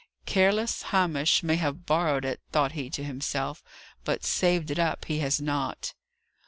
[0.25, 3.63] "Careless Hamish may have borrowed it," thought he to himself,
[4.03, 5.93] "but saved it up he has not."